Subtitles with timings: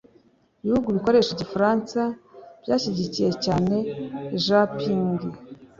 [0.61, 1.99] Ibihugu bikoresha Igifaransa
[2.61, 3.75] byashyigikiye cyane
[4.43, 5.17] Jean Ping